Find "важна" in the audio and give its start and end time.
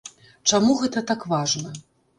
1.37-1.79